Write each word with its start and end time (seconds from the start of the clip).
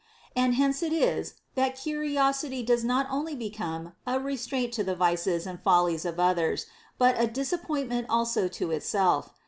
And 0.35 0.55
hence 0.55 0.81
it 0.81 0.91
is 0.91 1.35
that 1.53 1.75
curiosity 1.79 2.63
does 2.63 2.83
not 2.83 3.05
only 3.11 3.35
become 3.35 3.93
a 4.07 4.19
restraint 4.19 4.73
to 4.73 4.83
the 4.83 4.95
vices 4.95 5.45
and 5.45 5.61
follies 5.61 6.05
of 6.05 6.19
others, 6.19 6.65
but 6.97 7.15
is 7.19 7.25
a 7.25 7.27
disappointment 7.27 8.07
also 8.09 8.47
to 8.47 8.71
itself. 8.71 9.29